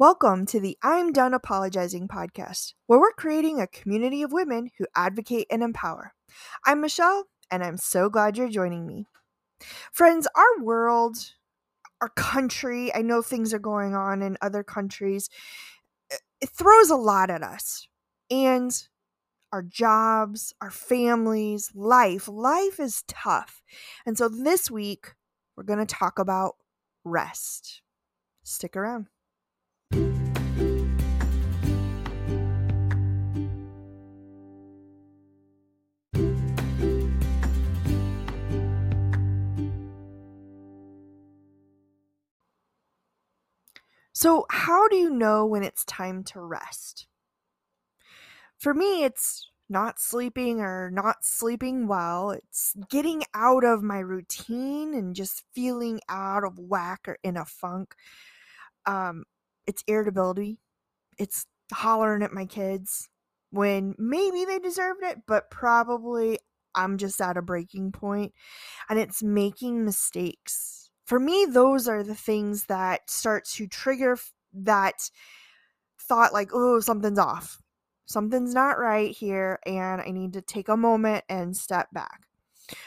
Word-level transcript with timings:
Welcome 0.00 0.46
to 0.46 0.60
the 0.60 0.78
I'm 0.82 1.12
Done 1.12 1.34
Apologizing 1.34 2.08
podcast, 2.08 2.72
where 2.86 2.98
we're 2.98 3.12
creating 3.12 3.60
a 3.60 3.66
community 3.66 4.22
of 4.22 4.32
women 4.32 4.70
who 4.78 4.86
advocate 4.96 5.46
and 5.50 5.62
empower. 5.62 6.14
I'm 6.64 6.80
Michelle, 6.80 7.24
and 7.50 7.62
I'm 7.62 7.76
so 7.76 8.08
glad 8.08 8.38
you're 8.38 8.48
joining 8.48 8.86
me. 8.86 9.04
Friends, 9.92 10.26
our 10.34 10.64
world, 10.64 11.18
our 12.00 12.08
country, 12.08 12.90
I 12.94 13.02
know 13.02 13.20
things 13.20 13.52
are 13.52 13.58
going 13.58 13.94
on 13.94 14.22
in 14.22 14.38
other 14.40 14.62
countries, 14.62 15.28
it 16.40 16.48
throws 16.48 16.88
a 16.88 16.96
lot 16.96 17.28
at 17.28 17.42
us. 17.42 17.86
And 18.30 18.72
our 19.52 19.62
jobs, 19.62 20.54
our 20.62 20.70
families, 20.70 21.72
life. 21.74 22.26
Life 22.26 22.80
is 22.80 23.04
tough. 23.06 23.60
And 24.06 24.16
so 24.16 24.30
this 24.30 24.70
week, 24.70 25.12
we're 25.58 25.64
going 25.64 25.78
to 25.78 25.84
talk 25.84 26.18
about 26.18 26.54
rest. 27.04 27.82
Stick 28.42 28.78
around. 28.78 29.08
So, 44.20 44.44
how 44.50 44.86
do 44.86 44.96
you 44.96 45.08
know 45.08 45.46
when 45.46 45.62
it's 45.62 45.82
time 45.86 46.24
to 46.24 46.40
rest? 46.42 47.06
For 48.58 48.74
me, 48.74 49.04
it's 49.04 49.48
not 49.68 49.98
sleeping 50.00 50.60
or 50.60 50.90
not 50.90 51.24
sleeping 51.24 51.86
well. 51.86 52.30
It's 52.30 52.74
getting 52.90 53.22
out 53.34 53.64
of 53.64 53.82
my 53.82 53.98
routine 54.00 54.94
and 54.94 55.14
just 55.14 55.44
feeling 55.54 56.00
out 56.08 56.44
of 56.44 56.58
whack 56.58 57.02
or 57.08 57.16
in 57.22 57.36
a 57.36 57.44
funk. 57.44 57.94
Um, 58.86 59.24
it's 59.66 59.84
irritability. 59.86 60.58
It's 61.18 61.46
hollering 61.72 62.22
at 62.22 62.32
my 62.32 62.46
kids 62.46 63.08
when 63.50 63.94
maybe 63.98 64.44
they 64.44 64.58
deserved 64.58 65.02
it, 65.02 65.20
but 65.26 65.50
probably 65.50 66.38
I'm 66.74 66.98
just 66.98 67.20
at 67.20 67.36
a 67.36 67.42
breaking 67.42 67.92
point 67.92 68.32
and 68.88 68.98
it's 68.98 69.22
making 69.22 69.84
mistakes 69.84 70.79
for 71.10 71.18
me 71.18 71.44
those 71.44 71.88
are 71.88 72.04
the 72.04 72.14
things 72.14 72.66
that 72.66 73.10
start 73.10 73.44
to 73.44 73.66
trigger 73.66 74.16
that 74.54 75.10
thought 75.98 76.32
like 76.32 76.50
oh 76.54 76.78
something's 76.78 77.18
off. 77.18 77.60
Something's 78.06 78.54
not 78.54 78.78
right 78.78 79.10
here 79.10 79.58
and 79.66 80.00
i 80.00 80.12
need 80.12 80.34
to 80.34 80.40
take 80.40 80.68
a 80.68 80.76
moment 80.76 81.24
and 81.28 81.56
step 81.56 81.88
back. 81.92 82.28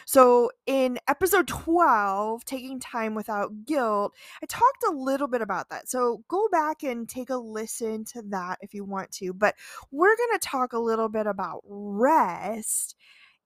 So 0.06 0.52
in 0.66 1.00
episode 1.10 1.50
12 1.50 2.46
taking 2.46 2.80
time 2.80 3.14
without 3.14 3.66
guilt 3.66 4.14
i 4.42 4.46
talked 4.46 4.86
a 4.88 4.96
little 4.96 5.28
bit 5.28 5.42
about 5.42 5.68
that. 5.68 5.90
So 5.90 6.24
go 6.30 6.48
back 6.50 6.82
and 6.84 7.10
take 7.10 7.30
a 7.30 7.36
listen 7.36 8.06
to 8.14 8.22
that 8.30 8.58
if 8.62 8.74
you 8.74 8.86
want 8.86 9.12
to 9.20 9.34
but 9.34 9.56
we're 9.92 10.16
going 10.16 10.40
to 10.40 10.48
talk 10.48 10.72
a 10.72 10.80
little 10.80 11.10
bit 11.10 11.28
about 11.28 11.60
rest 11.66 12.96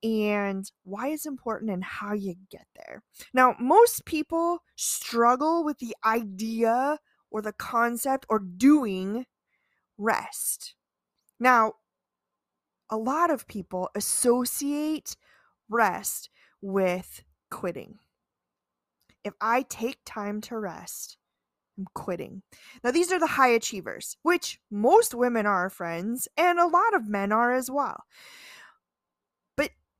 and 0.03 0.71
why 0.83 1.09
it's 1.09 1.25
important 1.25 1.71
and 1.71 1.83
how 1.83 2.13
you 2.13 2.35
get 2.49 2.67
there. 2.75 3.03
Now, 3.33 3.55
most 3.59 4.05
people 4.05 4.59
struggle 4.75 5.63
with 5.63 5.79
the 5.79 5.95
idea 6.05 6.99
or 7.31 7.41
the 7.41 7.53
concept 7.53 8.25
or 8.29 8.39
doing 8.39 9.25
rest. 9.97 10.75
Now, 11.39 11.73
a 12.89 12.97
lot 12.97 13.29
of 13.29 13.47
people 13.47 13.89
associate 13.95 15.17
rest 15.69 16.29
with 16.61 17.23
quitting. 17.51 17.95
If 19.23 19.33
I 19.41 19.63
take 19.63 19.97
time 20.05 20.39
to 20.41 20.57
rest, 20.57 21.17
I'm 21.77 21.85
quitting. 21.93 22.43
Now, 22.83 22.91
these 22.91 23.11
are 23.11 23.19
the 23.19 23.27
high 23.27 23.49
achievers, 23.49 24.17
which 24.23 24.59
most 24.71 25.13
women 25.13 25.45
are, 25.45 25.69
friends, 25.69 26.27
and 26.37 26.59
a 26.59 26.67
lot 26.67 26.95
of 26.95 27.09
men 27.09 27.31
are 27.31 27.51
as 27.51 27.69
well 27.69 28.05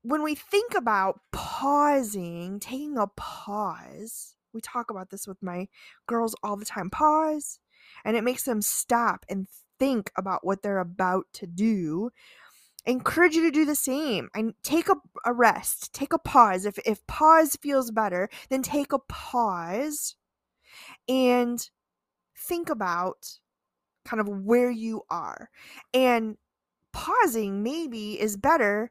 when 0.08 0.22
we 0.22 0.34
think 0.34 0.74
about 0.74 1.20
pausing, 1.32 2.58
taking 2.60 2.96
a 2.96 3.08
pause, 3.08 4.36
we 4.54 4.60
talk 4.62 4.90
about 4.90 5.10
this 5.10 5.26
with 5.28 5.42
my 5.42 5.68
girls 6.06 6.34
all 6.42 6.56
the 6.56 6.64
time 6.64 6.88
pause, 6.88 7.58
and 8.06 8.16
it 8.16 8.24
makes 8.24 8.44
them 8.44 8.62
stop 8.62 9.26
and 9.28 9.46
think 9.78 10.10
about 10.16 10.46
what 10.46 10.62
they're 10.62 10.78
about 10.78 11.26
to 11.34 11.46
do. 11.46 12.08
I 12.86 12.92
encourage 12.92 13.34
you 13.34 13.42
to 13.42 13.50
do 13.50 13.66
the 13.66 13.74
same. 13.74 14.30
and 14.34 14.54
take 14.62 14.88
a, 14.88 14.94
a 15.26 15.34
rest, 15.34 15.92
take 15.92 16.14
a 16.14 16.18
pause. 16.18 16.64
If 16.64 16.78
if 16.86 17.06
pause 17.06 17.58
feels 17.60 17.90
better, 17.90 18.30
then 18.48 18.62
take 18.62 18.94
a 18.94 18.98
pause 18.98 20.16
and 21.06 21.68
think 22.34 22.70
about 22.70 23.40
kind 24.06 24.22
of 24.22 24.28
where 24.28 24.70
you 24.70 25.02
are. 25.10 25.50
And 25.92 26.38
pausing 26.94 27.62
maybe 27.62 28.18
is 28.18 28.38
better 28.38 28.90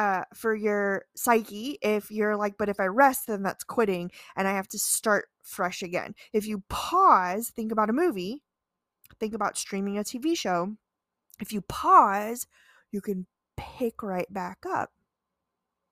uh, 0.00 0.24
for 0.32 0.54
your 0.54 1.04
psyche 1.14 1.76
if 1.82 2.10
you're 2.10 2.34
like, 2.34 2.56
but 2.56 2.70
if 2.70 2.80
I 2.80 2.86
rest, 2.86 3.26
then 3.26 3.42
that's 3.42 3.62
quitting 3.62 4.10
and 4.34 4.48
I 4.48 4.52
have 4.52 4.66
to 4.68 4.78
start 4.78 5.26
fresh 5.42 5.82
again. 5.82 6.14
If 6.32 6.46
you 6.46 6.62
pause, 6.70 7.50
think 7.50 7.70
about 7.70 7.90
a 7.90 7.92
movie, 7.92 8.42
think 9.18 9.34
about 9.34 9.58
streaming 9.58 9.98
a 9.98 10.02
TV 10.02 10.34
show. 10.34 10.74
If 11.38 11.52
you 11.52 11.60
pause, 11.60 12.46
you 12.90 13.02
can 13.02 13.26
pick 13.58 14.02
right 14.02 14.32
back 14.32 14.60
up 14.66 14.90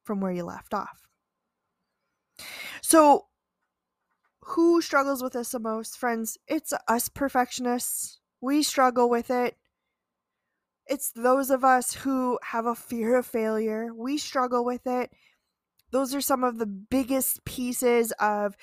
from 0.04 0.22
where 0.22 0.32
you 0.32 0.44
left 0.44 0.72
off. 0.72 1.06
So, 2.80 3.26
who 4.40 4.80
struggles 4.80 5.22
with 5.22 5.34
this 5.34 5.50
the 5.50 5.58
most? 5.58 5.98
Friends, 5.98 6.38
it's 6.46 6.72
us 6.88 7.10
perfectionists. 7.10 8.20
We 8.40 8.62
struggle 8.62 9.10
with 9.10 9.30
it. 9.30 9.58
It's 10.88 11.10
those 11.10 11.50
of 11.50 11.64
us 11.64 11.92
who 11.92 12.38
have 12.42 12.66
a 12.66 12.74
fear 12.74 13.16
of 13.16 13.26
failure. 13.26 13.92
We 13.94 14.18
struggle 14.18 14.64
with 14.64 14.86
it. 14.86 15.12
Those 15.90 16.14
are 16.14 16.20
some 16.20 16.44
of 16.44 16.58
the 16.58 16.66
biggest 16.66 17.44
pieces 17.44 18.12
of 18.20 18.56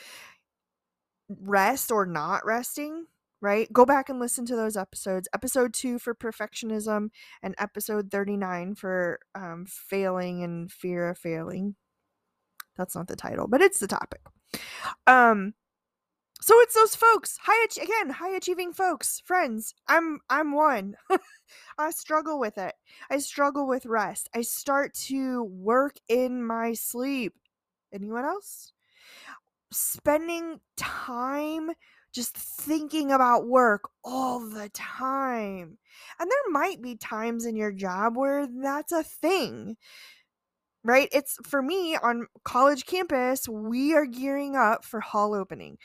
rest 1.29 1.91
or 1.91 2.05
not 2.05 2.45
resting, 2.45 3.05
right? 3.41 3.71
Go 3.71 3.85
back 3.85 4.09
and 4.09 4.19
listen 4.19 4.45
to 4.47 4.55
those 4.55 4.77
episodes. 4.77 5.27
Episode 5.33 5.73
two 5.73 5.99
for 5.99 6.13
perfectionism 6.13 7.09
and 7.41 7.55
episode 7.57 8.11
39 8.11 8.75
for 8.75 9.19
um, 9.33 9.65
failing 9.67 10.43
and 10.43 10.71
fear 10.71 11.09
of 11.09 11.17
failing. 11.17 11.75
That's 12.77 12.95
not 12.95 13.07
the 13.07 13.15
title, 13.15 13.47
but 13.47 13.61
it's 13.61 13.79
the 13.79 13.87
topic. 13.87 14.21
Um, 15.07 15.53
so 16.45 16.53
it's 16.59 16.75
those 16.75 16.95
folks 16.95 17.39
high 17.41 17.65
again 17.81 18.11
high 18.11 18.35
achieving 18.35 18.71
folks 18.71 19.19
friends. 19.25 19.73
I'm 19.87 20.19
i'm 20.29 20.53
one. 20.53 20.95
I 21.79 21.89
struggle 21.89 22.39
with 22.39 22.59
it. 22.59 22.75
I 23.09 23.17
struggle 23.17 23.67
with 23.67 23.87
rest. 23.87 24.29
I 24.35 24.41
start 24.41 24.93
to 25.05 25.43
work 25.45 25.95
in 26.07 26.45
my 26.45 26.73
sleep. 26.73 27.33
Anyone 27.91 28.25
else? 28.25 28.73
Spending 29.71 30.59
time 30.77 31.71
just 32.13 32.37
thinking 32.37 33.11
about 33.11 33.47
work 33.47 33.89
all 34.03 34.39
the 34.39 34.69
time. 34.69 35.79
And 36.19 36.29
there 36.29 36.51
might 36.51 36.79
be 36.79 36.95
times 36.95 37.47
in 37.47 37.55
your 37.55 37.71
job 37.71 38.15
where 38.15 38.45
that's 38.45 38.91
a 38.91 39.01
thing 39.01 39.77
right? 40.83 41.09
It's 41.11 41.39
for 41.43 41.63
me 41.63 41.97
on 41.97 42.27
college 42.43 42.85
campus 42.85 43.49
we 43.49 43.95
are 43.95 44.05
gearing 44.05 44.55
up 44.55 44.85
for 44.85 44.99
hall 44.99 45.33
opening 45.33 45.79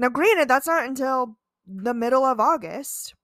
now, 0.00 0.08
granted, 0.08 0.48
that's 0.48 0.66
not 0.66 0.86
until 0.86 1.36
the 1.66 1.92
middle 1.92 2.24
of 2.24 2.40
August, 2.40 3.14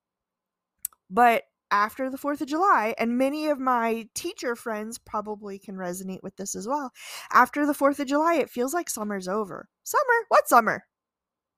but 1.08 1.44
after 1.70 2.10
the 2.10 2.18
4th 2.18 2.42
of 2.42 2.48
July, 2.48 2.94
and 2.98 3.16
many 3.16 3.46
of 3.46 3.58
my 3.58 4.06
teacher 4.14 4.54
friends 4.54 4.98
probably 4.98 5.58
can 5.58 5.76
resonate 5.76 6.22
with 6.22 6.36
this 6.36 6.54
as 6.54 6.68
well. 6.68 6.92
After 7.32 7.64
the 7.64 7.72
4th 7.72 7.98
of 7.98 8.08
July, 8.08 8.34
it 8.34 8.50
feels 8.50 8.74
like 8.74 8.90
summer's 8.90 9.26
over. 9.26 9.70
Summer? 9.84 10.26
What 10.28 10.48
summer? 10.48 10.84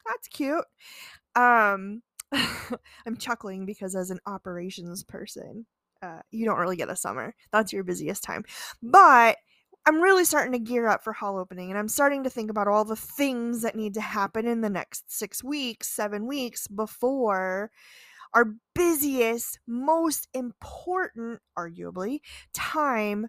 That's 0.06 0.29
cute. 0.29 0.65
Um, 1.35 2.03
I'm 2.33 3.17
chuckling 3.19 3.67
because 3.67 3.97
as 3.97 4.12
an 4.12 4.20
operations 4.25 5.03
person, 5.03 5.67
uh, 6.00 6.20
you 6.31 6.44
don't 6.44 6.61
really 6.61 6.76
get 6.76 6.91
a 6.91 6.97
summer. 6.97 7.35
That's 7.50 7.73
your 7.73 7.82
busiest 7.82 8.23
time. 8.23 8.44
But 8.81 9.38
I'm 9.88 10.02
really 10.02 10.26
starting 10.26 10.52
to 10.52 10.58
gear 10.58 10.87
up 10.87 11.02
for 11.02 11.14
hall 11.14 11.38
opening 11.38 11.70
and 11.70 11.79
I'm 11.79 11.88
starting 11.88 12.23
to 12.25 12.29
think 12.29 12.50
about 12.50 12.69
all 12.69 12.85
the 12.85 12.94
things 12.94 13.62
that 13.62 13.75
need 13.75 13.94
to 13.94 14.02
happen 14.02 14.46
in 14.46 14.61
the 14.61 14.69
next 14.69 15.11
six 15.11 15.43
weeks, 15.43 15.88
seven 15.88 16.26
weeks 16.26 16.69
before 16.69 17.70
our 18.35 18.52
busiest, 18.75 19.58
most 19.67 20.29
important, 20.35 21.40
arguably, 21.58 22.20
time 22.52 23.29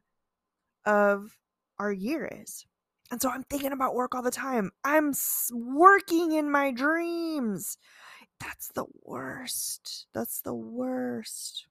of 0.85 1.37
our 1.79 1.93
year 1.93 2.29
is. 2.29 2.65
And 3.09 3.21
so 3.21 3.29
I'm 3.29 3.43
thinking 3.43 3.71
about 3.71 3.95
work 3.95 4.13
all 4.13 4.21
the 4.21 4.29
time. 4.29 4.71
I'm 4.83 5.13
working 5.53 6.33
in 6.33 6.51
my 6.51 6.71
dreams. 6.71 7.77
That's 8.41 8.67
the 8.75 8.83
worst. 9.05 10.07
That's 10.13 10.41
the 10.41 10.53
worst. 10.53 11.67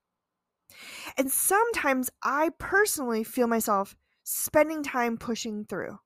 And 1.18 1.30
sometimes 1.30 2.08
I 2.22 2.52
personally 2.58 3.22
feel 3.22 3.48
myself 3.48 3.94
spending 4.30 4.82
time 4.82 5.16
pushing 5.16 5.64
through. 5.64 5.98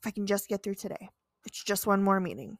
If 0.00 0.06
I 0.06 0.10
can 0.10 0.26
just 0.26 0.48
get 0.48 0.62
through 0.62 0.74
today, 0.74 1.10
it's 1.46 1.62
just 1.62 1.86
one 1.86 2.02
more 2.02 2.20
meeting. 2.20 2.58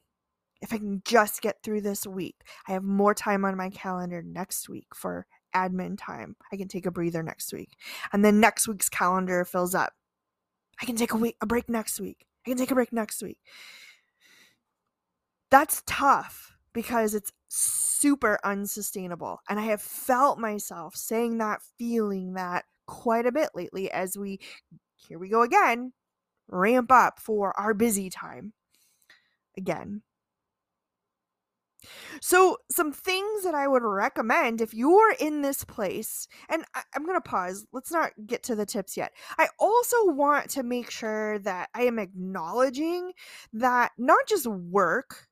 if 0.60 0.72
I 0.72 0.78
can 0.78 1.02
just 1.04 1.40
get 1.40 1.62
through 1.62 1.80
this 1.80 2.06
week, 2.06 2.36
I 2.68 2.72
have 2.72 2.82
more 2.82 3.14
time 3.14 3.44
on 3.44 3.56
my 3.56 3.70
calendar 3.70 4.22
next 4.22 4.68
week 4.68 4.86
for 4.94 5.26
admin 5.54 5.96
time. 5.98 6.36
I 6.52 6.56
can 6.56 6.68
take 6.68 6.86
a 6.86 6.90
breather 6.90 7.22
next 7.22 7.52
week. 7.52 7.70
And 8.12 8.24
then 8.24 8.40
next 8.40 8.68
week's 8.68 8.88
calendar 8.88 9.44
fills 9.44 9.74
up. 9.74 9.92
I 10.80 10.86
can 10.86 10.96
take 10.96 11.12
a 11.12 11.16
week 11.16 11.36
a 11.40 11.46
break 11.46 11.68
next 11.68 12.00
week. 12.00 12.26
I 12.46 12.50
can 12.50 12.58
take 12.58 12.70
a 12.70 12.74
break 12.74 12.92
next 12.92 13.22
week. 13.22 13.38
That's 15.50 15.82
tough 15.86 16.52
because 16.72 17.14
it's 17.14 17.32
super 17.48 18.38
unsustainable. 18.44 19.40
And 19.48 19.58
I 19.58 19.64
have 19.64 19.82
felt 19.82 20.38
myself 20.38 20.94
saying 20.94 21.38
that, 21.38 21.60
feeling 21.78 22.34
that 22.34 22.64
quite 22.90 23.26
a 23.26 23.32
bit 23.32 23.50
lately 23.54 23.90
as 23.90 24.18
we 24.18 24.40
here 24.96 25.18
we 25.18 25.28
go 25.28 25.42
again, 25.42 25.92
ramp 26.48 26.92
up 26.92 27.20
for 27.20 27.58
our 27.58 27.72
busy 27.72 28.10
time. 28.10 28.52
Again, 29.56 30.02
so, 32.20 32.58
some 32.70 32.92
things 32.92 33.44
that 33.44 33.54
I 33.54 33.66
would 33.66 33.82
recommend 33.82 34.60
if 34.60 34.74
you're 34.74 35.14
in 35.18 35.42
this 35.42 35.64
place, 35.64 36.28
and 36.48 36.64
I, 36.74 36.82
am 36.94 37.04
going 37.04 37.16
to 37.16 37.20
pause, 37.20 37.66
let's 37.72 37.90
not 37.90 38.12
get 38.26 38.42
to 38.44 38.54
the 38.54 38.66
tips 38.66 38.96
yet. 38.96 39.12
I 39.38 39.48
also 39.58 40.06
want 40.06 40.50
to 40.50 40.62
make 40.62 40.90
sure 40.90 41.38
that 41.40 41.70
I 41.74 41.82
am 41.82 41.98
acknowledging 41.98 43.12
that 43.54 43.92
not 43.96 44.26
just 44.28 44.46
work 44.46 45.28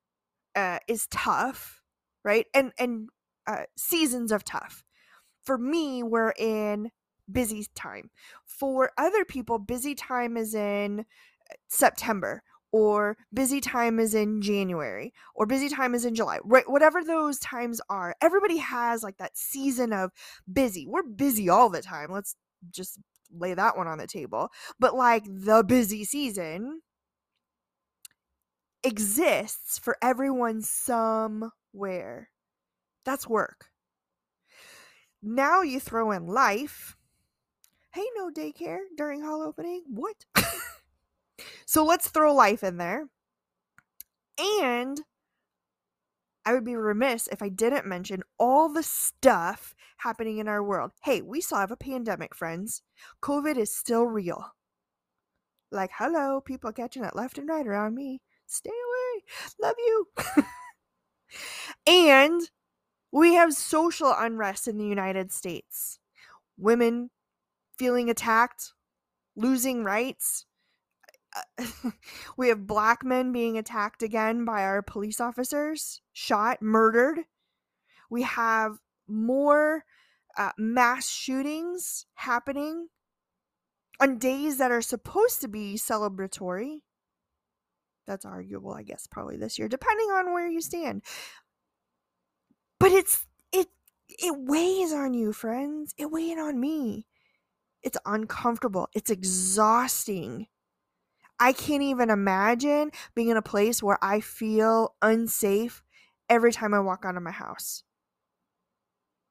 uh, 0.57 0.79
is 0.89 1.07
tough, 1.11 1.81
right? 2.25 2.47
And, 2.55 2.73
and 2.79 3.09
uh, 3.47 3.65
seasons 3.77 4.33
of 4.33 4.45
tough. 4.45 4.85
For 5.45 5.59
me, 5.59 6.03
we're 6.03 6.35
in 6.39 6.91
busy 7.31 7.67
time. 7.75 8.11
For 8.45 8.91
other 8.99 9.25
people, 9.25 9.59
busy 9.59 9.95
time 9.95 10.37
is 10.37 10.55
in 10.55 11.01
uh, 11.01 11.55
September 11.69 12.43
or 12.71 13.17
busy 13.33 13.61
time 13.61 13.99
is 13.99 14.15
in 14.15 14.43
January 14.43 15.13
or 15.35 15.47
busy 15.47 15.69
time 15.69 15.95
is 15.95 16.05
in 16.05 16.15
July, 16.15 16.39
right? 16.45 16.69
Whatever 16.69 17.03
those 17.03 17.39
times 17.39 17.81
are, 17.89 18.15
everybody 18.21 18.59
has 18.59 19.03
like 19.03 19.17
that 19.19 19.37
season 19.37 19.93
of 19.93 20.11
busy. 20.53 20.87
We're 20.87 21.03
busy 21.03 21.49
all 21.49 21.71
the 21.71 21.83
time. 21.83 22.13
Let's 22.13 22.37
just 22.71 22.99
lay 23.33 23.55
that 23.55 23.77
one 23.77 23.89
on 23.89 23.99
the 23.99 24.07
table. 24.07 24.51
But 24.79 24.95
like 24.95 25.25
the 25.27 25.65
busy 25.67 26.05
season 26.05 26.83
exists 28.85 29.79
for 29.79 29.97
everyone 30.03 30.63
somewhere. 30.63 32.31
That's 33.05 33.29
work. 33.29 33.67
Now 35.23 35.63
you 35.63 35.81
throw 35.81 36.11
in 36.11 36.27
life. 36.27 36.98
Hey, 37.93 38.07
no 38.17 38.31
daycare 38.31 38.81
during 38.97 39.23
hall 39.23 39.43
opening. 39.43 39.85
What? 39.89 40.25
So 41.69 41.85
let's 41.85 42.09
throw 42.09 42.35
life 42.35 42.65
in 42.65 42.79
there. 42.79 43.09
And 44.39 45.03
I 46.47 46.55
would 46.55 46.65
be 46.65 46.77
remiss 46.77 47.29
if 47.29 47.43
I 47.43 47.51
didn't 47.51 47.87
mention 47.87 48.23
all 48.39 48.73
the 48.73 48.83
stuff 48.83 49.75
happening 49.99 50.39
in 50.39 50.49
our 50.49 50.63
world. 50.63 50.93
Hey, 51.03 51.21
we 51.21 51.43
still 51.43 51.59
have 51.59 51.71
a 51.71 51.77
pandemic, 51.77 52.35
friends. 52.35 52.83
COVID 53.23 53.59
is 53.59 53.75
still 53.75 54.07
real. 54.07 54.55
Like, 55.71 55.91
hello, 55.99 56.41
people 56.41 56.73
catching 56.73 57.05
it 57.05 57.15
left 57.15 57.37
and 57.37 57.47
right 57.47 57.67
around 57.67 57.95
me. 57.95 58.23
Stay 58.47 58.71
away. 58.71 59.25
Love 59.61 59.77
you. 59.79 60.07
and 61.87 62.51
we 63.13 63.35
have 63.35 63.53
social 63.53 64.15
unrest 64.17 64.67
in 64.67 64.79
the 64.79 64.87
United 64.87 65.33
States. 65.33 65.99
Women 66.57 67.11
feeling 67.79 68.11
attacked, 68.11 68.73
losing 69.37 69.85
rights, 69.85 70.47
we 72.37 72.49
have 72.49 72.67
black 72.67 73.05
men 73.05 73.33
being 73.33 73.59
attacked 73.59 74.03
again 74.03 74.45
by 74.45 74.63
our 74.63 74.83
police 74.83 75.21
officers, 75.21 76.01
shot, 76.13 76.63
murdered. 76.63 77.21
We 78.11 78.23
have 78.23 78.79
more 79.07 79.85
uh, 80.37 80.53
mass 80.57 81.09
shootings 81.09 82.07
happening 82.15 82.89
on 84.01 84.19
days 84.19 84.59
that 84.59 84.71
are 84.71 84.83
supposed 84.83 85.41
to 85.41 85.49
be 85.49 85.75
celebratory. 85.75 86.79
That's 88.07 88.25
arguable, 88.25 88.73
I 88.73 88.83
guess, 88.83 89.07
probably 89.07 89.37
this 89.37 89.59
year, 89.59 89.69
depending 89.69 90.09
on 90.11 90.33
where 90.33 90.49
you 90.49 90.61
stand. 90.61 91.03
But 92.81 92.93
it's 92.93 93.27
it 93.53 93.67
it 94.09 94.35
weighs 94.39 94.93
on 94.93 95.13
you, 95.13 95.33
friends. 95.33 95.95
It 95.99 96.11
weighs 96.11 96.39
on 96.39 96.59
me. 96.59 97.08
It's 97.83 97.99
uncomfortable. 98.05 98.89
It's 98.95 99.11
exhausting. 99.11 100.47
I 101.39 101.53
can't 101.53 101.83
even 101.83 102.11
imagine 102.11 102.91
being 103.15 103.29
in 103.29 103.37
a 103.37 103.43
place 103.43 103.83
where 103.83 103.99
I 104.03 104.21
feel 104.21 104.95
unsafe 105.01 105.83
every 106.29 106.53
time 106.53 106.75
I 106.75 106.81
walk 106.81 107.05
out 107.05 107.17
of 107.17 107.23
my 107.23 107.31
house. 107.31 107.85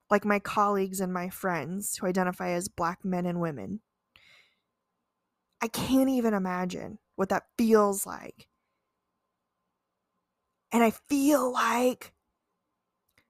Like 0.09 0.23
my 0.23 0.39
colleagues 0.39 1.01
and 1.01 1.13
my 1.13 1.29
friends 1.29 1.97
who 1.97 2.07
identify 2.07 2.51
as 2.51 2.69
black 2.69 3.03
men 3.03 3.25
and 3.25 3.41
women. 3.41 3.81
I 5.61 5.67
can't 5.67 6.09
even 6.09 6.33
imagine 6.33 6.99
what 7.15 7.29
that 7.29 7.43
feels 7.57 8.05
like. 8.05 8.47
And 10.71 10.83
I 10.83 10.91
feel 10.91 11.51
like 11.51 12.13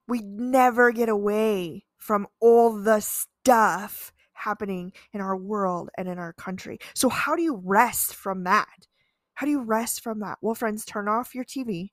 we 0.06 0.20
never 0.20 0.92
get 0.92 1.08
away 1.08 1.84
from 1.96 2.26
all 2.40 2.72
the 2.72 3.00
stuff 3.00 4.12
happening 4.38 4.92
in 5.12 5.20
our 5.20 5.36
world 5.36 5.90
and 5.98 6.08
in 6.08 6.18
our 6.18 6.32
country. 6.32 6.78
So, 6.94 7.08
how 7.08 7.36
do 7.36 7.42
you 7.42 7.56
rest 7.56 8.14
from 8.14 8.44
that? 8.44 8.86
How 9.34 9.46
do 9.46 9.52
you 9.52 9.62
rest 9.62 10.02
from 10.02 10.20
that? 10.20 10.38
Well, 10.40 10.54
friends, 10.54 10.84
turn 10.84 11.08
off 11.08 11.34
your 11.34 11.44
TV, 11.44 11.90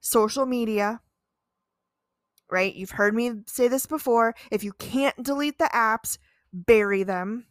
social 0.00 0.46
media, 0.46 1.00
right? 2.50 2.74
You've 2.74 2.90
heard 2.90 3.14
me 3.14 3.32
say 3.46 3.68
this 3.68 3.86
before. 3.86 4.34
If 4.50 4.62
you 4.62 4.72
can't 4.74 5.22
delete 5.22 5.58
the 5.58 5.70
apps, 5.72 6.18
bury 6.52 7.02
them 7.02 7.46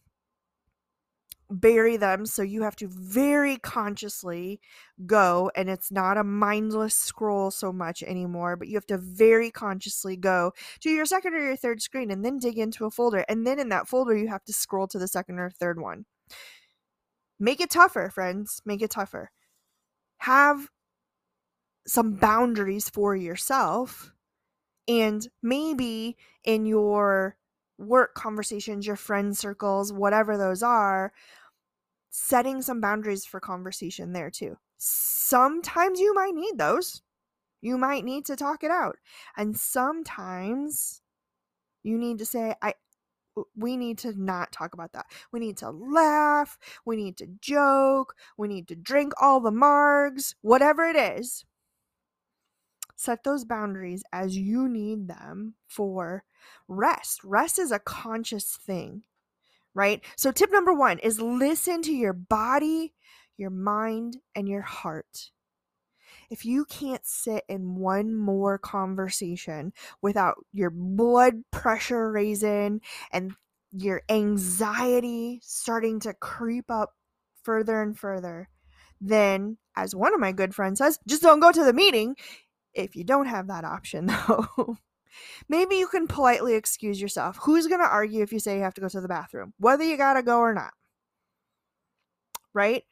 bury 1.50 1.96
them 1.96 2.26
so 2.26 2.42
you 2.42 2.64
have 2.64 2.76
to 2.76 2.88
very 2.88 3.58
consciously 3.58 4.60
go 5.06 5.52
and 5.56 5.70
it's 5.70 5.92
not 5.92 6.18
a 6.18 6.24
mindless 6.24 6.96
scroll 6.96 7.52
so 7.52 7.72
much 7.72 8.02
anymore 8.04 8.56
but 8.56 8.68
you 8.68 8.76
have 8.76 8.86
to 8.86 8.98
very 8.98 9.52
consciously 9.52 10.16
go 10.18 10.52
to 10.80 10.90
your 10.90 11.06
second 11.06 11.34
or 11.34 11.40
your 11.40 11.56
third 11.56 11.82
screen 11.82 12.10
and 12.10 12.26
then 12.26 12.40
dig 12.40 12.58
into 12.58 12.86
a 12.86 12.92
folder 12.92 13.24
and 13.30 13.46
then 13.46 13.60
in 13.60 13.70
that 13.70 13.88
folder 13.88 14.16
you 14.16 14.28
have 14.28 14.44
to 14.44 14.54
scroll 14.54 14.88
to 14.88 14.98
the 14.98 15.08
second 15.08 15.40
or 15.40 15.50
third 15.50 15.80
one. 15.80 16.06
Make 17.40 17.62
it 17.62 17.70
tougher 17.70 18.10
friends 18.10 18.62
make 18.66 18.82
it 18.82 18.92
tougher. 18.92 19.30
Have 20.20 20.70
some 21.86 22.14
boundaries 22.14 22.90
for 22.90 23.16
yourself 23.16 24.12
and 24.88 25.28
maybe 25.44 26.18
in 26.44 26.66
your 26.66 27.36
work 27.78 28.16
conversations, 28.16 28.88
your 28.88 28.96
friend 28.96 29.36
circles, 29.38 29.92
whatever 29.92 30.38
those 30.38 30.64
are, 30.64 31.12
setting 32.10 32.62
some 32.62 32.80
boundaries 32.80 33.26
for 33.26 33.40
conversation 33.40 34.14
there 34.14 34.30
too. 34.30 34.58
Sometimes 34.78 36.00
you 36.00 36.14
might 36.14 36.34
need 36.34 36.58
those. 36.58 37.02
You 37.62 37.78
might 37.78 38.06
need 38.06 38.26
to 38.26 38.36
talk 38.36 38.64
it 38.64 38.72
out. 38.72 38.98
And 39.36 39.58
sometimes 39.58 41.02
you 41.84 41.98
need 41.98 42.20
to 42.20 42.26
say, 42.26 42.56
I 42.62 42.74
we 43.56 43.76
need 43.76 43.98
to 44.00 44.14
not 44.22 44.52
talk 44.52 44.74
about 44.74 44.94
that. 44.94 45.08
We 45.32 45.40
need 45.40 45.58
to 45.58 45.70
laugh. 45.70 46.58
We 46.86 46.96
need 46.96 47.18
to 47.18 47.28
joke. 47.42 48.16
We 48.38 48.48
need 48.48 48.68
to 48.70 48.76
drink 48.76 49.14
all 49.20 49.42
the 49.42 49.52
margs, 49.52 50.36
whatever 50.42 50.86
it 50.86 50.96
is. 50.96 51.44
Set 52.96 53.24
those 53.24 53.46
boundaries 53.46 54.04
as 54.14 54.38
you 54.38 54.68
need 54.68 55.08
them 55.08 55.56
for 55.68 56.24
rest. 56.68 57.24
Rest 57.24 57.60
is 57.60 57.72
a 57.72 57.80
conscious 57.80 58.58
thing, 58.58 59.04
right? 59.74 60.04
So, 60.16 60.32
tip 60.32 60.52
number 60.52 60.74
one 60.74 61.00
is 61.00 61.20
listen 61.20 61.82
to 61.84 61.94
your 61.94 62.14
body, 62.14 62.94
your 63.38 63.50
mind, 63.50 64.18
and 64.34 64.48
your 64.48 64.62
heart. 64.62 65.32
If 66.30 66.46
you 66.46 66.66
can't 66.66 67.06
sit 67.06 67.44
in 67.48 67.76
one 67.76 68.16
more 68.16 68.58
conversation 68.58 69.74
without 70.02 70.36
your 70.52 70.70
blood 70.70 71.44
pressure 71.52 72.12
raising 72.12 72.82
and 73.12 73.34
your 73.72 74.02
anxiety 74.10 75.40
starting 75.44 76.00
to 76.00 76.14
creep 76.14 76.72
up 76.72 76.94
further 77.44 77.82
and 77.82 77.98
further, 77.98 78.50
then, 79.02 79.58
as 79.76 79.94
one 79.94 80.14
of 80.14 80.20
my 80.20 80.32
good 80.32 80.56
friends 80.56 80.80
says, 80.80 81.00
just 81.08 81.22
don't 81.22 81.42
go 81.42 81.52
to 81.52 81.64
the 81.64 81.74
meeting. 81.74 82.16
If 82.76 82.96
you 82.96 83.04
don't 83.04 83.28
have 83.28 83.48
that 83.48 83.64
option, 83.64 84.06
though, 84.28 84.78
Maybe 85.48 85.76
you 85.76 85.88
can 85.88 86.08
politely 86.08 86.56
excuse 86.56 87.02
yourself. 87.02 87.38
Who's 87.42 87.68
going 87.68 87.82
to 87.82 87.88
argue 87.88 88.22
if 88.22 88.32
you 88.32 88.40
say 88.40 88.58
you 88.58 88.64
have 88.64 88.74
to 88.76 88.82
go 88.82 88.90
to 88.90 89.02
the 89.02 89.08
bathroom, 89.08 89.54
whether 89.58 89.84
you 89.84 89.98
got 89.98 90.14
to 90.16 90.24
go 90.24 90.40
or 90.40 90.54
not? 90.54 90.74
Right? 92.54 92.84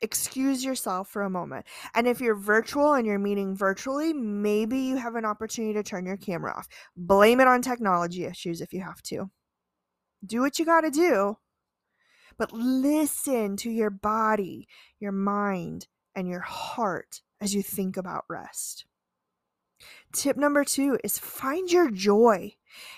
Excuse 0.00 0.64
yourself 0.64 1.08
for 1.08 1.22
a 1.22 1.30
moment. 1.30 1.66
And 1.94 2.06
if 2.06 2.20
you're 2.20 2.36
virtual 2.36 2.94
and 2.94 3.06
you're 3.06 3.18
meeting 3.18 3.56
virtually, 3.56 4.12
maybe 4.12 4.78
you 4.78 4.96
have 4.96 5.16
an 5.16 5.24
opportunity 5.24 5.74
to 5.74 5.82
turn 5.82 6.06
your 6.06 6.16
camera 6.16 6.54
off. 6.56 6.68
Blame 6.96 7.40
it 7.40 7.48
on 7.48 7.62
technology 7.62 8.24
issues 8.24 8.60
if 8.60 8.72
you 8.72 8.80
have 8.80 9.02
to. 9.04 9.30
Do 10.24 10.40
what 10.40 10.58
you 10.58 10.64
got 10.64 10.82
to 10.82 10.90
do, 10.90 11.36
but 12.38 12.52
listen 12.52 13.56
to 13.58 13.70
your 13.70 13.90
body, 13.90 14.66
your 14.98 15.12
mind, 15.12 15.86
and 16.18 16.28
your 16.28 16.40
heart 16.40 17.22
as 17.40 17.54
you 17.54 17.62
think 17.62 17.96
about 17.96 18.24
rest. 18.28 18.84
Tip 20.12 20.36
number 20.36 20.64
two 20.64 20.98
is 21.04 21.16
find 21.16 21.70
your 21.70 21.90
joy. 21.92 22.54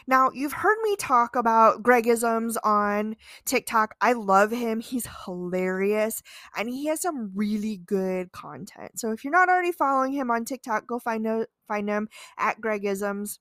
Now, 0.06 0.30
you've 0.32 0.54
heard 0.54 0.78
me 0.82 0.96
talk 0.96 1.36
about 1.36 1.82
Gregisms 1.82 2.56
on 2.64 3.16
TikTok. 3.44 3.94
I 4.00 4.14
love 4.14 4.50
him. 4.50 4.80
He's 4.80 5.06
hilarious 5.26 6.22
and 6.56 6.70
he 6.70 6.86
has 6.86 7.02
some 7.02 7.32
really 7.34 7.76
good 7.76 8.32
content. 8.32 8.98
So 8.98 9.12
if 9.12 9.22
you're 9.22 9.32
not 9.32 9.50
already 9.50 9.72
following 9.72 10.12
him 10.12 10.30
on 10.30 10.46
TikTok, 10.46 10.86
go 10.86 10.98
find, 10.98 11.46
find 11.68 11.88
him 11.88 12.08
at 12.38 12.60
Gregisms. 12.62 13.38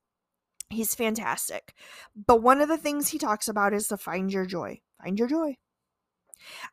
He's 0.69 0.93
fantastic. 0.93 1.73
But 2.27 2.41
one 2.41 2.59
of 2.59 2.67
the 2.67 2.77
things 2.77 3.07
he 3.07 3.17
talks 3.17 3.47
about 3.47 3.73
is 3.73 3.87
to 3.87 3.97
find 3.97 4.31
your 4.31 4.45
joy. 4.45 4.81
Find 5.01 5.17
your 5.17 5.29
joy. 5.29 5.55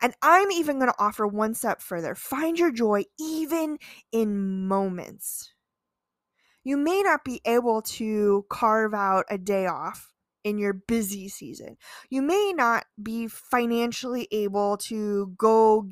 And 0.00 0.14
I'm 0.22 0.50
even 0.50 0.78
going 0.78 0.90
to 0.90 0.98
offer 0.98 1.26
one 1.26 1.54
step 1.54 1.80
further 1.80 2.14
find 2.14 2.58
your 2.58 2.70
joy 2.70 3.04
even 3.20 3.78
in 4.12 4.66
moments. 4.66 5.52
You 6.64 6.76
may 6.76 7.02
not 7.02 7.24
be 7.24 7.40
able 7.44 7.82
to 7.82 8.44
carve 8.50 8.92
out 8.92 9.26
a 9.30 9.38
day 9.38 9.66
off 9.66 10.12
in 10.42 10.58
your 10.58 10.72
busy 10.72 11.28
season. 11.28 11.76
You 12.10 12.22
may 12.22 12.52
not 12.54 12.86
be 13.00 13.28
financially 13.28 14.28
able 14.32 14.76
to 14.78 15.32
go 15.36 15.88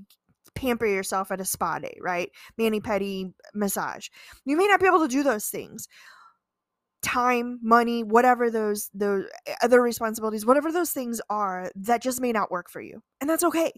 pamper 0.54 0.86
yourself 0.86 1.30
at 1.30 1.40
a 1.40 1.44
spa 1.44 1.78
day, 1.78 1.96
right? 2.00 2.30
Mani 2.56 2.80
pedi 2.80 3.32
massage. 3.54 4.08
You 4.44 4.56
may 4.56 4.66
not 4.66 4.80
be 4.80 4.86
able 4.86 5.00
to 5.00 5.08
do 5.08 5.22
those 5.22 5.46
things 5.46 5.88
time 7.04 7.60
money 7.62 8.02
whatever 8.02 8.50
those 8.50 8.90
those 8.94 9.26
eh, 9.46 9.54
other 9.62 9.80
responsibilities 9.82 10.46
whatever 10.46 10.72
those 10.72 10.90
things 10.90 11.20
are 11.28 11.70
that 11.76 12.02
just 12.02 12.20
may 12.20 12.32
not 12.32 12.50
work 12.50 12.68
for 12.70 12.80
you 12.80 13.02
and 13.20 13.30
that's 13.30 13.44
okay. 13.44 13.72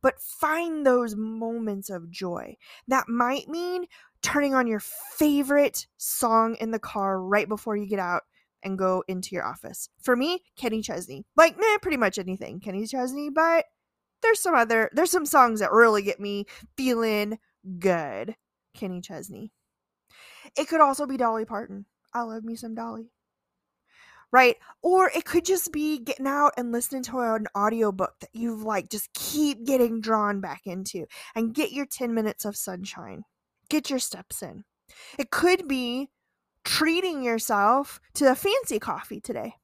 But 0.00 0.18
find 0.18 0.86
those 0.86 1.14
moments 1.14 1.90
of 1.90 2.10
joy. 2.10 2.56
That 2.88 3.08
might 3.08 3.48
mean 3.48 3.84
turning 4.22 4.54
on 4.54 4.66
your 4.66 4.80
favorite 4.80 5.86
song 5.98 6.56
in 6.60 6.70
the 6.70 6.78
car 6.78 7.20
right 7.20 7.46
before 7.46 7.76
you 7.76 7.86
get 7.86 7.98
out 7.98 8.22
and 8.62 8.78
go 8.78 9.04
into 9.08 9.34
your 9.34 9.44
office. 9.44 9.90
For 10.00 10.16
me 10.16 10.42
kenny 10.56 10.80
chesney. 10.80 11.26
Like 11.36 11.58
meh, 11.58 11.78
pretty 11.82 11.98
much 11.98 12.18
anything. 12.18 12.60
Kenny 12.60 12.86
chesney 12.86 13.28
but 13.28 13.66
there's 14.22 14.40
some 14.40 14.54
other 14.54 14.90
there's 14.94 15.10
some 15.10 15.26
songs 15.26 15.60
that 15.60 15.72
really 15.72 16.02
get 16.02 16.20
me 16.20 16.46
feeling 16.76 17.38
good. 17.78 18.36
Kenny 18.74 19.02
chesney. 19.02 19.52
It 20.56 20.68
could 20.68 20.80
also 20.80 21.06
be 21.06 21.18
dolly 21.18 21.44
parton 21.44 21.84
I 22.14 22.22
love 22.22 22.44
me 22.44 22.54
some 22.56 22.74
Dolly. 22.74 23.10
Right? 24.30 24.56
Or 24.82 25.10
it 25.14 25.24
could 25.24 25.44
just 25.44 25.72
be 25.72 25.98
getting 25.98 26.26
out 26.26 26.52
and 26.56 26.72
listening 26.72 27.02
to 27.04 27.20
an 27.20 27.46
audiobook 27.56 28.14
that 28.20 28.30
you've 28.32 28.62
like 28.62 28.88
just 28.88 29.12
keep 29.12 29.64
getting 29.64 30.00
drawn 30.00 30.40
back 30.40 30.62
into 30.66 31.06
and 31.34 31.54
get 31.54 31.72
your 31.72 31.86
10 31.86 32.14
minutes 32.14 32.44
of 32.44 32.56
sunshine. 32.56 33.22
Get 33.68 33.90
your 33.90 33.98
steps 33.98 34.42
in. 34.42 34.64
It 35.18 35.30
could 35.30 35.68
be 35.68 36.08
treating 36.64 37.22
yourself 37.22 38.00
to 38.14 38.30
a 38.30 38.34
fancy 38.34 38.78
coffee 38.78 39.20
today. 39.20 39.54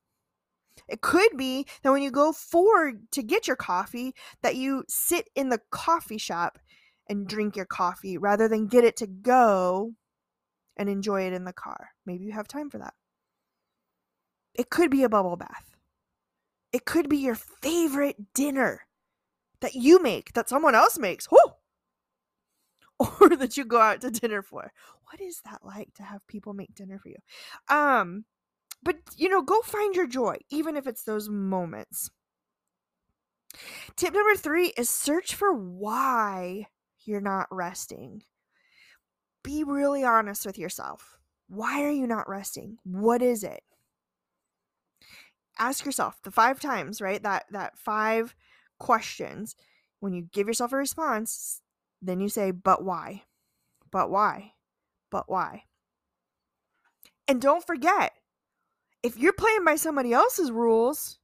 It 0.89 1.01
could 1.01 1.37
be 1.37 1.67
that 1.83 1.93
when 1.93 2.03
you 2.03 2.11
go 2.11 2.33
forward 2.33 3.11
to 3.13 3.23
get 3.23 3.47
your 3.47 3.57
coffee, 3.57 4.15
that 4.43 4.57
you 4.57 4.85
sit 4.89 5.29
in 5.35 5.49
the 5.49 5.61
coffee 5.71 6.19
shop 6.19 6.59
and 7.09 7.27
drink 7.27 7.57
your 7.57 7.67
coffee 7.67 8.19
rather 8.19 8.49
than 8.49 8.67
get 8.67 8.85
it 8.85 8.97
to 8.97 9.07
go 9.07 9.95
and 10.81 10.89
enjoy 10.89 11.27
it 11.27 11.35
in 11.35 11.45
the 11.45 11.53
car. 11.53 11.91
Maybe 12.07 12.25
you 12.25 12.33
have 12.33 12.49
time 12.49 12.71
for 12.71 12.79
that. 12.79 12.95
It 14.55 14.71
could 14.71 14.91
be 14.91 15.05
a 15.05 15.11
bubble 15.11 15.37
bath. 15.37 15.77
It 16.73 16.87
could 16.87 17.11
be 17.11 17.19
your 17.19 17.35
favorite 17.35 18.33
dinner 18.33 18.87
that 19.61 19.75
you 19.75 20.03
make, 20.03 20.33
that 20.33 20.49
someone 20.49 20.75
else 20.75 20.99
makes. 20.99 21.29
Or 23.19 23.31
that 23.31 23.57
you 23.57 23.65
go 23.65 23.81
out 23.81 24.03
to 24.03 24.11
dinner 24.11 24.43
for. 24.43 24.73
What 25.05 25.23
is 25.23 25.41
that 25.47 25.61
like 25.65 25.95
to 25.95 26.03
have 26.03 26.27
people 26.27 26.53
make 26.53 26.75
dinner 26.75 26.99
for 26.99 27.09
you? 27.09 27.17
Um, 27.75 28.27
but 28.83 28.97
you 29.17 29.31
know, 29.31 29.41
go 29.41 29.63
find 29.63 29.95
your 29.95 30.07
joy, 30.07 30.37
even 30.51 30.77
if 30.77 30.87
it's 30.87 31.05
those 31.05 31.31
moments. 31.31 32.11
Tip 33.97 34.13
number 34.13 34.35
three 34.35 34.75
is 34.77 34.91
search 34.91 35.35
for 35.35 35.51
why 35.55 36.67
you're 37.07 37.23
not 37.23 37.49
resting 37.51 38.23
be 39.43 39.65
really 39.65 40.05
honest 40.05 40.47
with 40.47 40.59
yourself. 40.59 41.19
Why 41.49 41.83
are 41.83 41.91
you 41.91 42.07
not 42.07 42.29
resting? 42.29 42.79
What 42.85 43.23
is 43.23 43.43
it? 43.43 43.63
Ask 45.59 45.85
yourself 45.85 46.21
the 46.23 46.31
five 46.31 46.61
times, 46.61 47.01
right? 47.01 47.23
That 47.23 47.45
that 47.51 47.77
five 47.79 48.35
questions. 48.79 49.57
When 49.99 50.15
you 50.15 50.23
give 50.33 50.47
yourself 50.47 50.73
a 50.73 50.77
response, 50.77 51.61
then 52.01 52.21
you 52.21 52.29
say, 52.29 52.51
"But 52.51 52.83
why?" 52.85 53.25
But 53.91 54.11
why? 54.11 54.55
But 55.11 55.29
why? 55.29 55.65
And 57.27 57.41
don't 57.41 57.67
forget, 57.67 58.13
if 59.03 59.17
you're 59.17 59.33
playing 59.33 59.65
by 59.65 59.77
somebody 59.77 60.13
else's 60.13 60.51
rules, 60.51 61.19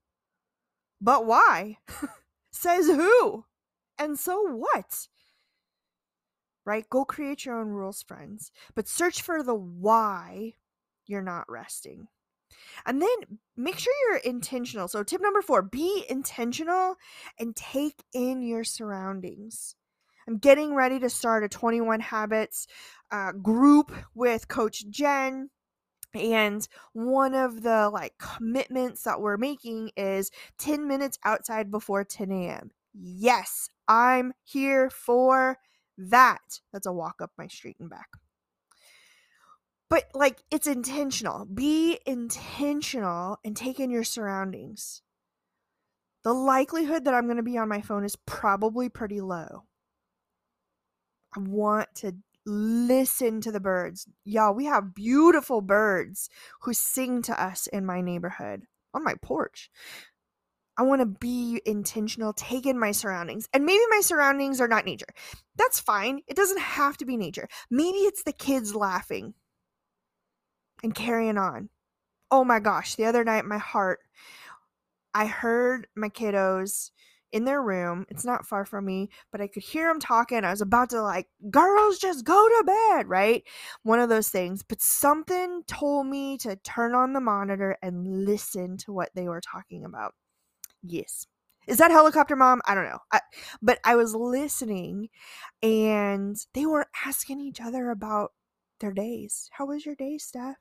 but 1.00 1.26
why? 1.26 1.78
Says 2.52 2.86
who? 2.86 3.44
And 3.98 4.18
so 4.18 4.42
what? 4.42 5.08
Right? 6.66 6.88
Go 6.90 7.04
create 7.04 7.46
your 7.46 7.58
own 7.58 7.68
rules, 7.68 8.02
friends, 8.02 8.50
but 8.74 8.88
search 8.88 9.22
for 9.22 9.42
the 9.42 9.54
why 9.54 10.54
you're 11.06 11.22
not 11.22 11.48
resting. 11.48 12.08
And 12.84 13.00
then 13.00 13.38
make 13.56 13.78
sure 13.78 13.94
you're 14.08 14.18
intentional. 14.18 14.88
So, 14.88 15.02
tip 15.02 15.22
number 15.22 15.42
four 15.42 15.62
be 15.62 16.04
intentional 16.08 16.96
and 17.38 17.56
take 17.56 18.02
in 18.12 18.42
your 18.42 18.64
surroundings. 18.64 19.74
I'm 20.28 20.38
getting 20.38 20.74
ready 20.74 20.98
to 21.00 21.08
start 21.08 21.44
a 21.44 21.48
21 21.48 22.00
Habits 22.00 22.66
uh, 23.10 23.32
group 23.32 23.92
with 24.14 24.48
Coach 24.48 24.88
Jen. 24.90 25.50
And 26.14 26.66
one 26.92 27.34
of 27.34 27.62
the 27.62 27.90
like 27.90 28.14
commitments 28.18 29.02
that 29.02 29.20
we're 29.20 29.36
making 29.36 29.90
is 29.96 30.30
10 30.58 30.88
minutes 30.88 31.18
outside 31.24 31.70
before 31.70 32.04
10 32.04 32.32
a.m. 32.32 32.70
Yes, 32.92 33.68
I'm 33.86 34.32
here 34.42 34.90
for 34.90 35.58
that 35.98 36.60
that's 36.72 36.86
a 36.86 36.92
walk 36.92 37.16
up 37.22 37.32
my 37.38 37.46
street 37.46 37.76
and 37.80 37.90
back. 37.90 38.08
But 39.88 40.04
like 40.14 40.42
it's 40.50 40.66
intentional. 40.66 41.44
Be 41.46 41.98
intentional 42.06 43.38
and 43.44 43.56
take 43.56 43.78
in 43.78 43.90
your 43.90 44.04
surroundings. 44.04 45.02
The 46.24 46.32
likelihood 46.32 47.04
that 47.04 47.14
i'm 47.14 47.26
going 47.26 47.36
to 47.36 47.42
be 47.42 47.56
on 47.56 47.68
my 47.68 47.80
phone 47.80 48.04
is 48.04 48.16
probably 48.26 48.88
pretty 48.88 49.20
low. 49.20 49.64
I 51.36 51.40
want 51.40 51.94
to 51.96 52.16
listen 52.44 53.40
to 53.42 53.52
the 53.52 53.60
birds. 53.60 54.08
Y'all 54.24 54.54
we 54.54 54.64
have 54.64 54.94
beautiful 54.94 55.60
birds 55.60 56.28
who 56.62 56.72
sing 56.72 57.22
to 57.22 57.42
us 57.42 57.66
in 57.68 57.86
my 57.86 58.00
neighborhood 58.00 58.62
on 58.92 59.04
my 59.04 59.14
porch 59.22 59.70
I 60.78 60.82
want 60.82 61.00
to 61.00 61.06
be 61.06 61.60
intentional, 61.64 62.32
take 62.32 62.66
in 62.66 62.78
my 62.78 62.92
surroundings. 62.92 63.48
And 63.52 63.64
maybe 63.64 63.82
my 63.90 64.00
surroundings 64.00 64.60
are 64.60 64.68
not 64.68 64.84
nature. 64.84 65.06
That's 65.56 65.80
fine. 65.80 66.20
It 66.26 66.36
doesn't 66.36 66.60
have 66.60 66.96
to 66.98 67.06
be 67.06 67.16
nature. 67.16 67.48
Maybe 67.70 67.98
it's 67.98 68.22
the 68.22 68.32
kids 68.32 68.74
laughing 68.74 69.34
and 70.82 70.94
carrying 70.94 71.38
on. 71.38 71.70
Oh 72.30 72.44
my 72.44 72.60
gosh, 72.60 72.96
the 72.96 73.06
other 73.06 73.24
night, 73.24 73.44
my 73.44 73.58
heart, 73.58 74.00
I 75.14 75.26
heard 75.26 75.86
my 75.96 76.08
kiddos 76.10 76.90
in 77.32 77.44
their 77.44 77.62
room. 77.62 78.04
It's 78.08 78.24
not 78.24 78.46
far 78.46 78.64
from 78.64 78.84
me, 78.84 79.08
but 79.32 79.40
I 79.40 79.46
could 79.46 79.62
hear 79.62 79.88
them 79.88 80.00
talking. 80.00 80.44
I 80.44 80.50
was 80.50 80.60
about 80.60 80.90
to, 80.90 81.02
like, 81.02 81.28
girls, 81.50 81.98
just 81.98 82.24
go 82.24 82.48
to 82.48 82.64
bed, 82.64 83.08
right? 83.08 83.42
One 83.82 84.00
of 84.00 84.08
those 84.08 84.28
things. 84.28 84.62
But 84.62 84.82
something 84.82 85.62
told 85.66 86.06
me 86.06 86.36
to 86.38 86.56
turn 86.56 86.94
on 86.94 87.12
the 87.12 87.20
monitor 87.20 87.78
and 87.82 88.26
listen 88.26 88.76
to 88.78 88.92
what 88.92 89.10
they 89.14 89.28
were 89.28 89.40
talking 89.40 89.84
about. 89.84 90.14
Yes. 90.86 91.26
Is 91.66 91.78
that 91.78 91.90
helicopter 91.90 92.36
mom? 92.36 92.60
I 92.66 92.74
don't 92.74 92.84
know. 92.84 93.00
I, 93.12 93.20
but 93.60 93.80
I 93.84 93.96
was 93.96 94.14
listening 94.14 95.08
and 95.62 96.36
they 96.54 96.66
were 96.66 96.86
asking 97.06 97.40
each 97.40 97.60
other 97.60 97.90
about 97.90 98.32
their 98.80 98.92
days. 98.92 99.48
How 99.52 99.66
was 99.66 99.86
your 99.86 99.94
day, 99.94 100.18
Steph? 100.18 100.56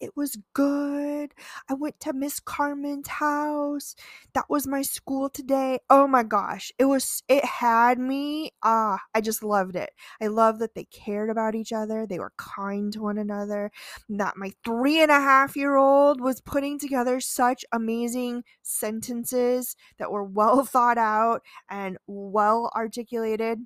It 0.00 0.16
was 0.16 0.36
good. 0.54 1.32
I 1.68 1.74
went 1.74 2.00
to 2.00 2.12
Miss 2.12 2.40
Carmen's 2.40 3.08
house. 3.08 3.94
That 4.34 4.46
was 4.48 4.66
my 4.66 4.82
school 4.82 5.28
today. 5.28 5.78
Oh 5.88 6.06
my 6.06 6.22
gosh. 6.22 6.72
It 6.78 6.86
was, 6.86 7.22
it 7.28 7.44
had 7.44 7.98
me. 7.98 8.52
Ah, 8.62 9.00
I 9.14 9.20
just 9.20 9.42
loved 9.42 9.76
it. 9.76 9.90
I 10.20 10.26
love 10.28 10.58
that 10.58 10.74
they 10.74 10.84
cared 10.84 11.30
about 11.30 11.54
each 11.54 11.72
other. 11.72 12.06
They 12.06 12.18
were 12.18 12.32
kind 12.36 12.92
to 12.92 13.02
one 13.02 13.18
another. 13.18 13.70
That 14.08 14.36
my 14.36 14.52
three 14.64 15.00
and 15.00 15.10
a 15.10 15.20
half 15.20 15.56
year 15.56 15.76
old 15.76 16.20
was 16.20 16.40
putting 16.40 16.78
together 16.78 17.20
such 17.20 17.64
amazing 17.72 18.44
sentences 18.62 19.76
that 19.98 20.10
were 20.10 20.24
well 20.24 20.64
thought 20.64 20.98
out 20.98 21.42
and 21.68 21.98
well 22.06 22.70
articulated. 22.74 23.60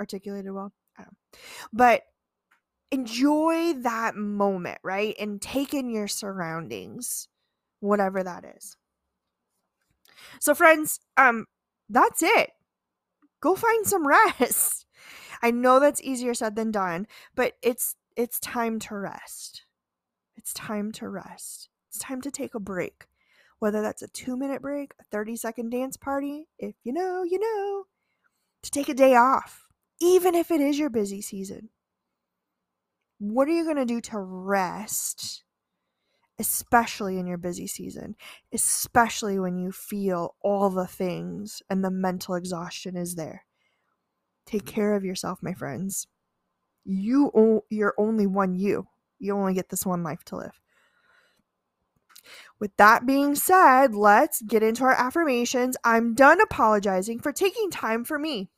Articulated 0.00 0.52
well. 0.52 0.72
But 1.72 2.02
enjoy 2.94 3.74
that 3.74 4.16
moment, 4.16 4.78
right? 4.82 5.14
And 5.18 5.42
take 5.42 5.74
in 5.74 5.90
your 5.90 6.08
surroundings, 6.08 7.28
whatever 7.80 8.22
that 8.22 8.44
is. 8.56 8.76
So 10.40 10.54
friends, 10.54 11.00
um 11.16 11.46
that's 11.88 12.22
it. 12.22 12.50
Go 13.40 13.54
find 13.56 13.86
some 13.86 14.06
rest. 14.40 14.86
I 15.42 15.50
know 15.50 15.80
that's 15.80 16.02
easier 16.02 16.34
said 16.34 16.56
than 16.56 16.70
done, 16.72 17.06
but 17.34 17.54
it's 17.62 17.96
it's 18.16 18.40
time 18.40 18.78
to 18.80 18.96
rest. 18.96 19.64
It's 20.36 20.54
time 20.54 20.92
to 20.92 21.08
rest. 21.08 21.70
It's 21.88 21.98
time 21.98 22.20
to 22.22 22.30
take 22.30 22.54
a 22.54 22.60
break. 22.60 23.06
Whether 23.60 23.82
that's 23.82 24.02
a 24.02 24.08
2-minute 24.08 24.62
break, 24.62 24.94
a 25.00 25.04
30-second 25.16 25.70
dance 25.70 25.96
party, 25.96 26.48
if 26.58 26.76
you 26.84 26.92
know, 26.92 27.24
you 27.24 27.38
know, 27.40 27.84
to 28.62 28.70
take 28.70 28.88
a 28.88 28.94
day 28.94 29.16
off, 29.16 29.68
even 30.00 30.34
if 30.34 30.50
it 30.50 30.60
is 30.60 30.78
your 30.78 30.90
busy 30.90 31.22
season. 31.22 31.70
What 33.18 33.48
are 33.48 33.52
you 33.52 33.64
going 33.64 33.76
to 33.76 33.84
do 33.84 34.00
to 34.00 34.18
rest 34.18 35.44
especially 36.38 37.18
in 37.18 37.26
your 37.26 37.38
busy 37.38 37.66
season, 37.66 38.16
especially 38.52 39.38
when 39.38 39.56
you 39.56 39.70
feel 39.70 40.34
all 40.40 40.70
the 40.70 40.86
things 40.86 41.62
and 41.70 41.84
the 41.84 41.90
mental 41.90 42.34
exhaustion 42.34 42.96
is 42.96 43.14
there. 43.14 43.44
Take 44.46 44.64
mm-hmm. 44.64 44.74
care 44.74 44.94
of 44.94 45.04
yourself, 45.04 45.42
my 45.42 45.54
friends. 45.54 46.06
You 46.84 47.62
you're 47.70 47.94
only 47.96 48.26
one 48.26 48.54
you. 48.54 48.88
You 49.18 49.34
only 49.34 49.54
get 49.54 49.70
this 49.70 49.86
one 49.86 50.02
life 50.02 50.24
to 50.26 50.36
live. 50.36 50.60
With 52.58 52.76
that 52.76 53.06
being 53.06 53.34
said, 53.34 53.94
let's 53.94 54.42
get 54.42 54.62
into 54.62 54.84
our 54.84 54.92
affirmations. 54.92 55.76
I'm 55.84 56.14
done 56.14 56.40
apologizing 56.40 57.20
for 57.20 57.32
taking 57.32 57.70
time 57.70 58.04
for 58.04 58.18
me. 58.18 58.50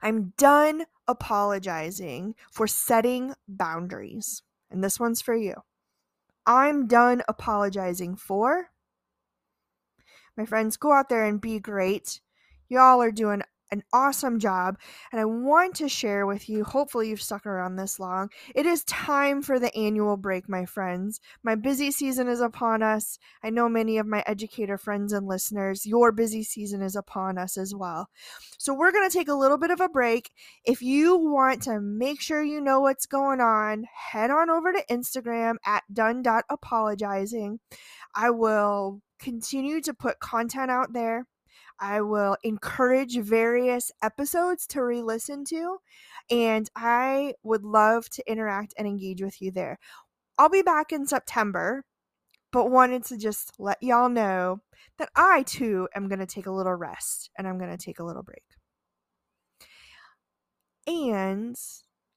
I'm 0.00 0.32
done 0.36 0.84
apologizing 1.08 2.34
for 2.50 2.66
setting 2.66 3.34
boundaries. 3.48 4.42
And 4.70 4.82
this 4.82 4.98
one's 4.98 5.20
for 5.20 5.34
you. 5.34 5.54
I'm 6.46 6.86
done 6.86 7.22
apologizing 7.28 8.16
for. 8.16 8.70
My 10.36 10.46
friends, 10.46 10.76
go 10.76 10.92
out 10.92 11.08
there 11.08 11.24
and 11.24 11.40
be 11.40 11.58
great. 11.58 12.20
Y'all 12.68 13.02
are 13.02 13.12
doing 13.12 13.42
an 13.72 13.82
awesome 13.92 14.38
job. 14.38 14.78
And 15.10 15.20
I 15.20 15.24
want 15.24 15.74
to 15.76 15.88
share 15.88 16.26
with 16.26 16.48
you, 16.48 16.62
hopefully, 16.62 17.08
you've 17.08 17.22
stuck 17.22 17.46
around 17.46 17.76
this 17.76 17.98
long. 17.98 18.30
It 18.54 18.66
is 18.66 18.84
time 18.84 19.42
for 19.42 19.58
the 19.58 19.74
annual 19.76 20.16
break, 20.16 20.48
my 20.48 20.64
friends. 20.64 21.20
My 21.42 21.56
busy 21.56 21.90
season 21.90 22.28
is 22.28 22.40
upon 22.40 22.82
us. 22.82 23.18
I 23.42 23.50
know 23.50 23.68
many 23.68 23.98
of 23.98 24.06
my 24.06 24.22
educator 24.26 24.78
friends 24.78 25.12
and 25.12 25.26
listeners, 25.26 25.86
your 25.86 26.12
busy 26.12 26.44
season 26.44 26.82
is 26.82 26.94
upon 26.94 27.38
us 27.38 27.56
as 27.56 27.74
well. 27.74 28.08
So, 28.58 28.74
we're 28.74 28.92
going 28.92 29.08
to 29.08 29.16
take 29.16 29.28
a 29.28 29.34
little 29.34 29.58
bit 29.58 29.70
of 29.70 29.80
a 29.80 29.88
break. 29.88 30.30
If 30.64 30.82
you 30.82 31.16
want 31.16 31.62
to 31.62 31.80
make 31.80 32.20
sure 32.20 32.42
you 32.42 32.60
know 32.60 32.80
what's 32.80 33.06
going 33.06 33.40
on, 33.40 33.86
head 34.12 34.30
on 34.30 34.50
over 34.50 34.72
to 34.72 34.84
Instagram 34.90 35.56
at 35.66 35.82
done.apologizing. 35.92 37.58
I 38.14 38.30
will 38.30 39.00
continue 39.18 39.80
to 39.80 39.94
put 39.94 40.20
content 40.20 40.70
out 40.70 40.92
there. 40.92 41.26
I 41.82 42.00
will 42.00 42.36
encourage 42.44 43.18
various 43.18 43.90
episodes 44.02 44.68
to 44.68 44.84
re 44.84 45.02
listen 45.02 45.44
to, 45.46 45.78
and 46.30 46.70
I 46.76 47.34
would 47.42 47.64
love 47.64 48.08
to 48.10 48.30
interact 48.30 48.72
and 48.78 48.86
engage 48.86 49.20
with 49.20 49.42
you 49.42 49.50
there. 49.50 49.80
I'll 50.38 50.48
be 50.48 50.62
back 50.62 50.92
in 50.92 51.06
September, 51.06 51.84
but 52.52 52.70
wanted 52.70 53.04
to 53.06 53.18
just 53.18 53.54
let 53.58 53.82
y'all 53.82 54.08
know 54.08 54.60
that 54.98 55.10
I 55.16 55.42
too 55.42 55.88
am 55.96 56.06
going 56.08 56.20
to 56.20 56.26
take 56.26 56.46
a 56.46 56.52
little 56.52 56.74
rest 56.74 57.30
and 57.36 57.48
I'm 57.48 57.58
going 57.58 57.76
to 57.76 57.84
take 57.84 57.98
a 57.98 58.04
little 58.04 58.22
break. 58.22 58.44
And 60.86 61.56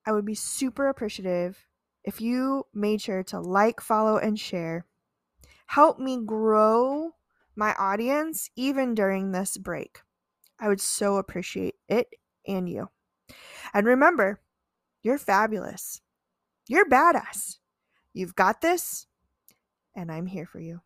I 0.06 0.12
would 0.12 0.26
be 0.26 0.36
super 0.36 0.90
appreciative 0.90 1.66
if 2.04 2.22
you 2.22 2.66
made 2.72 3.02
sure 3.02 3.24
to 3.24 3.40
like, 3.40 3.82
follow, 3.82 4.18
and 4.18 4.40
share. 4.40 4.86
Help 5.66 5.98
me 5.98 6.24
grow 6.24 7.14
my 7.56 7.74
audience 7.78 8.50
even 8.56 8.96
during 8.96 9.32
this 9.32 9.58
break. 9.58 10.02
I 10.60 10.68
would 10.68 10.82
so 10.82 11.18
appreciate 11.18 11.76
it 11.88 12.08
and 12.48 12.70
you. 12.70 12.90
And 13.74 13.86
remember, 13.86 14.40
you're 15.02 15.18
fabulous. 15.18 16.02
You're 16.68 16.90
badass. 16.90 17.58
You've 18.14 18.36
got 18.36 18.62
this, 18.62 19.08
and 19.96 20.12
I'm 20.12 20.26
here 20.26 20.46
for 20.46 20.60
you. 20.60 20.82